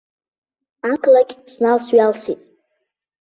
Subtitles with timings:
[0.91, 2.39] Ақалақь сналсҩалсит.